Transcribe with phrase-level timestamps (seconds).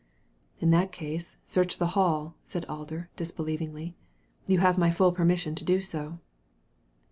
[0.61, 3.93] "In that case search the Hall," said Alder, dis bclievingly.
[4.47, 6.17] You have my full permission to do so."